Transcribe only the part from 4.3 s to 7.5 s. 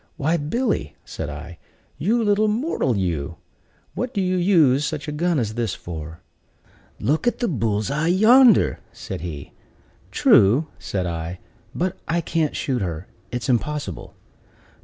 use such a gun as this for?" "Look at the